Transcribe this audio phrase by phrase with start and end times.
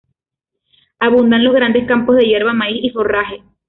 [0.97, 3.43] Abundan los grandes campos de hierba, maíz y forraje.